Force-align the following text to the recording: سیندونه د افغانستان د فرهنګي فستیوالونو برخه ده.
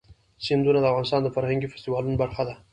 سیندونه 0.45 0.79
د 0.81 0.85
افغانستان 0.91 1.21
د 1.23 1.27
فرهنګي 1.35 1.67
فستیوالونو 1.69 2.21
برخه 2.23 2.43
ده. 2.47 2.55